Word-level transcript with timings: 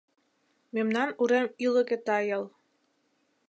Мемнан 0.75 1.09
урем 1.21 1.47
ӱлыкӧ 1.65 1.97
тайыл- 2.05 2.43